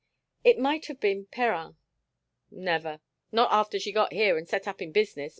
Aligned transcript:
"It 0.43 0.57
might 0.57 0.87
have 0.87 0.99
been 0.99 1.27
Perrin." 1.27 1.75
"Never. 2.49 3.01
Not 3.31 3.49
after 3.51 3.77
she 3.79 3.91
got 3.91 4.13
here 4.13 4.35
and 4.35 4.49
set 4.49 4.67
up 4.67 4.81
in 4.81 4.91
business. 4.91 5.29